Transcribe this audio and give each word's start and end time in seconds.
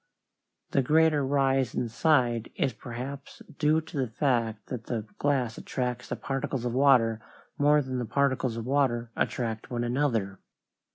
The 0.71 0.81
greater 0.81 1.23
rise 1.23 1.75
inside 1.75 2.49
is 2.55 2.73
perhaps 2.73 3.43
due 3.59 3.81
to 3.81 3.97
the 3.99 4.07
fact 4.07 4.65
that 4.69 4.85
the 4.85 5.05
glass 5.19 5.59
attracts 5.59 6.09
the 6.09 6.15
particles 6.15 6.65
of 6.65 6.73
water 6.73 7.21
more 7.59 7.83
than 7.83 7.99
the 7.99 8.05
particles 8.05 8.57
of 8.57 8.65
water 8.65 9.11
attract 9.15 9.69
one 9.69 9.83
another. 9.83 10.39